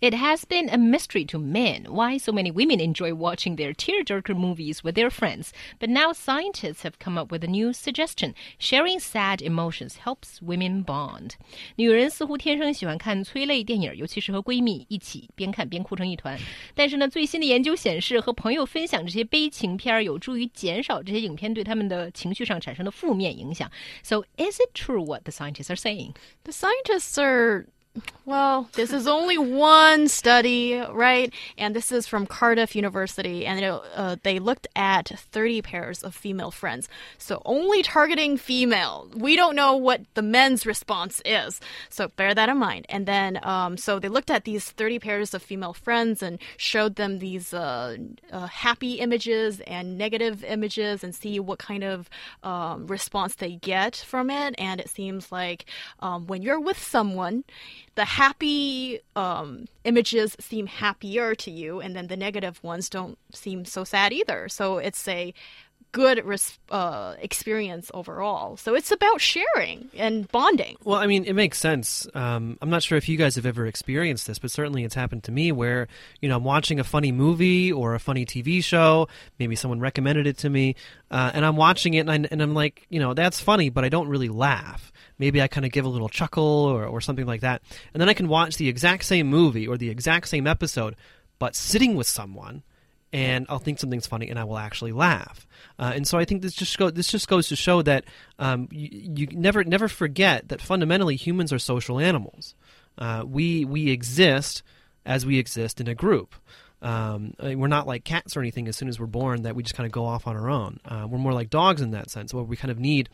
[0.00, 4.36] It has been a mystery to men why so many women enjoy watching their tearjerker
[4.36, 5.52] movies with their friends.
[5.80, 10.84] But now scientists have come up with a new suggestion: sharing sad emotions helps women
[10.84, 11.36] bond.
[11.76, 16.38] 女人似乎天生喜欢看催泪电影，尤其是和闺蜜一起边看边哭成一团。
[16.74, 23.70] 但是呢，最新的研究显示，和朋友分享这些悲情片有助于减少这些影片对他们的情绪上产生的负面影响。
[24.02, 26.14] So, is it true what the scientists are saying?
[26.44, 27.66] The scientists are
[28.23, 31.33] well, this is only one study, right?
[31.57, 36.51] And this is from Cardiff University, and uh, they looked at 30 pairs of female
[36.51, 36.87] friends.
[37.17, 39.09] So only targeting female.
[39.13, 41.59] We don't know what the men's response is.
[41.89, 42.85] So bear that in mind.
[42.87, 46.95] And then, um, so they looked at these 30 pairs of female friends and showed
[46.95, 47.97] them these uh,
[48.31, 52.09] uh, happy images and negative images and see what kind of
[52.43, 54.55] um, response they get from it.
[54.57, 55.65] And it seems like
[55.99, 57.43] um, when you're with someone,
[57.95, 63.65] the happy um, images seem happier to you, and then the negative ones don't seem
[63.65, 64.49] so sad either.
[64.49, 65.33] So it's a
[65.91, 66.23] good
[66.69, 68.57] uh, experience overall.
[68.57, 70.77] So it's about sharing and bonding.
[70.83, 72.07] Well, I mean, it makes sense.
[72.13, 75.23] Um, I'm not sure if you guys have ever experienced this, but certainly it's happened
[75.25, 75.87] to me where,
[76.21, 79.07] you know, I'm watching a funny movie or a funny TV show.
[79.39, 80.75] Maybe someone recommended it to me,
[81.09, 83.83] uh, and I'm watching it and, I, and I'm like, you know, that's funny, but
[83.83, 87.27] I don't really laugh maybe I kind of give a little chuckle or, or something
[87.27, 87.61] like that.
[87.93, 90.95] And then I can watch the exact same movie or the exact same episode,
[91.37, 92.63] but sitting with someone
[93.13, 95.47] and I'll think something's funny and I will actually laugh.
[95.77, 98.05] Uh, and so I think this just go, this just goes to show that
[98.39, 102.55] um, you, you, never never forget that fundamentally humans are social animals.
[102.97, 104.63] Uh, we we exist
[105.05, 106.35] as we exist in a group.
[106.81, 109.75] Um, we're not like cats or anything as soon as we're born that we just
[109.75, 110.79] kind of go off on our own.
[110.83, 113.09] Uh, we're more like dogs in that sense, where we kind of need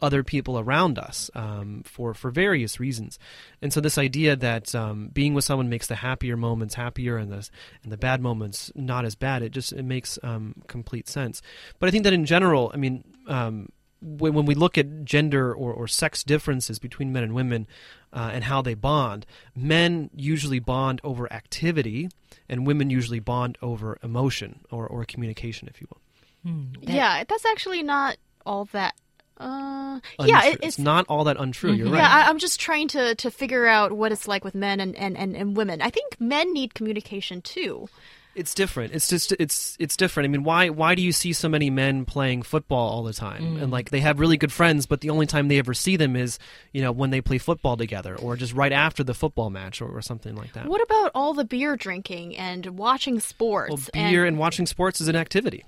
[0.00, 3.18] other people around us um, for for various reasons.
[3.60, 7.30] And so this idea that um, being with someone makes the happier moments happier and
[7.30, 7.48] the
[7.82, 11.42] and the bad moments not as bad, it just it makes um, complete sense.
[11.78, 13.68] But I think that in general, I mean um,
[14.02, 17.66] when, when we look at gender or, or sex differences between men and women
[18.12, 19.24] uh, and how they bond,
[19.54, 22.08] men usually bond over activity,
[22.48, 26.52] and women usually bond over emotion or, or communication, if you will.
[26.52, 28.94] Mm, yeah, that's actually not all that
[29.38, 31.72] uh, yeah, it, it's, it's, not all that untrue.
[31.72, 31.78] -hmm.
[31.78, 32.02] You're right.
[32.02, 34.94] Yeah, I, am just trying to to figure out what it's like with men and,
[34.96, 35.80] and, and, and women.
[35.80, 37.88] I think men need communication too.
[38.34, 38.94] It's different.
[38.94, 40.26] It's just it's it's different.
[40.26, 43.56] I mean, why why do you see so many men playing football all the time?
[43.56, 43.62] Mm.
[43.62, 46.16] And like they have really good friends, but the only time they ever see them
[46.16, 46.38] is
[46.72, 49.88] you know when they play football together, or just right after the football match, or,
[49.88, 50.66] or something like that.
[50.66, 53.70] What about all the beer drinking and watching sports?
[53.70, 55.64] Well, beer and, and watching sports is an activity.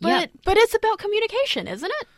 [0.00, 0.26] But yeah.
[0.44, 2.08] but it's about communication, isn't it?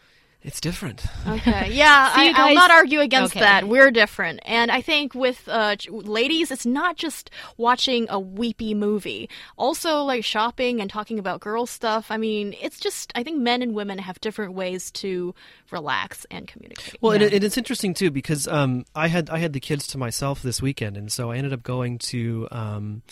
[0.48, 1.04] It's different.
[1.26, 1.68] Okay.
[1.78, 3.40] Yeah, so I, will not argue against okay.
[3.40, 3.68] that.
[3.68, 4.40] We're different.
[4.44, 9.28] And I think with uh, ladies, it's not just watching a weepy movie.
[9.58, 12.10] Also, like shopping and talking about girl stuff.
[12.10, 15.34] I mean, it's just, I think men and women have different ways to
[15.70, 16.96] relax and communicate.
[17.02, 17.24] Well, yeah.
[17.26, 20.42] and, and, it's interesting too because um, I had I had the kids to myself
[20.42, 23.02] this weekend, and so I ended up going to um,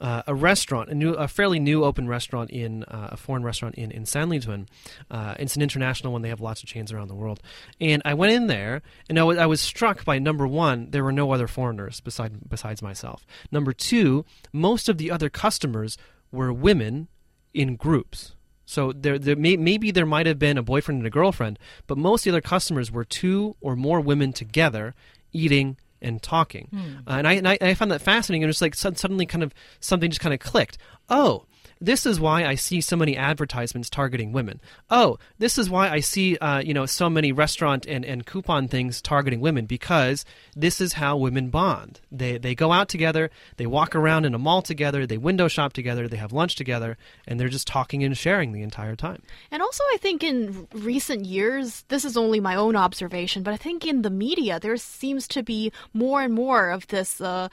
[0.00, 3.74] uh, a restaurant, a new, a fairly new open restaurant in uh, a foreign restaurant
[3.74, 4.66] in in San Sanlitun.
[5.10, 7.40] Uh, it's an international one; they have lots of chains around the world.
[7.80, 11.12] And I went in there, and I was, was struck by number one, there were
[11.12, 13.26] no other foreigners beside besides myself.
[13.50, 15.98] Number two, most of the other customers
[16.32, 17.08] were women
[17.52, 18.34] in groups.
[18.64, 21.98] So there, there may, maybe there might have been a boyfriend and a girlfriend, but
[21.98, 24.94] most of the other customers were two or more women together
[25.32, 26.68] eating and talking.
[26.72, 26.98] Mm.
[27.06, 28.42] Uh, and, I, and I, I found that fascinating.
[28.44, 30.78] And it's like suddenly kind of something just kind of clicked.
[31.08, 31.44] Oh,
[31.80, 34.60] this is why I see so many advertisements targeting women.
[34.90, 38.68] Oh, this is why I see uh, you know so many restaurant and, and coupon
[38.68, 40.24] things targeting women because
[40.54, 42.00] this is how women bond.
[42.12, 45.72] They they go out together, they walk around in a mall together, they window shop
[45.72, 49.22] together, they have lunch together, and they're just talking and sharing the entire time.
[49.50, 53.56] And also, I think in recent years, this is only my own observation, but I
[53.56, 57.20] think in the media there seems to be more and more of this.
[57.20, 57.48] Uh,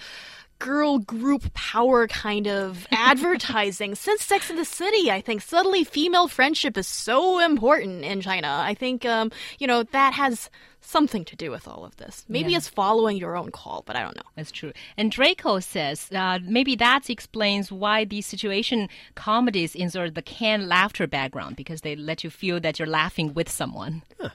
[0.60, 5.12] girl group power kind of advertising since Sex in the City.
[5.12, 8.62] I think suddenly female friendship is so important in China.
[8.62, 10.50] I think um, you know that has
[10.88, 12.26] something to do with all of this.
[12.30, 12.58] Maybe yeah.
[12.58, 14.30] it's following your own call, but I don't know.
[14.36, 14.72] That's true.
[14.96, 21.06] And Draco says uh, maybe that explains why these situation comedies insert the canned laughter
[21.06, 24.04] background because they let you feel that you're laughing with someone.
[24.20, 24.30] Huh.